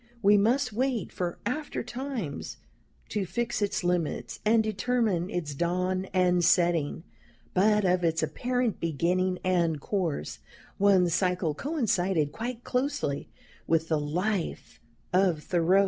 [0.23, 2.57] We must wait for after times
[3.09, 7.03] to fix its limits and determine its dawn and setting;
[7.53, 10.39] but of its apparent beginning and course,
[10.79, 13.29] one cycle coincided quite closely
[13.67, 14.79] with the life
[15.13, 15.79] of Thoreau.